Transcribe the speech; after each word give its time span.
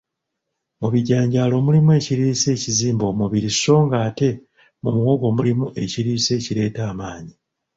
Mu 0.79 0.87
bijanjaalo 0.93 1.55
mulimu 1.65 1.91
ekiriisa 1.99 2.47
ekizimba 2.57 3.03
omubirii 3.11 3.55
sso 3.55 3.75
nga 3.85 3.97
ate 4.07 4.29
mu 4.81 4.89
muwogo 4.95 5.27
mulimu 5.37 5.65
ekiriisa 5.83 6.31
ekireeta 6.39 6.81
amaanyi. 6.91 7.33